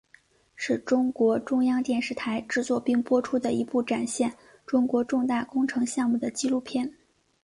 [0.55, 4.35] 是中国中央电视台制作并播出的一部展现
[4.65, 6.91] 中国重大工程项目的纪录片。